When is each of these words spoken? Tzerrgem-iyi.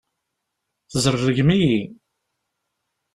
Tzerrgem-iyi. 0.89 1.81